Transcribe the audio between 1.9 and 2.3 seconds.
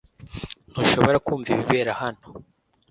hano?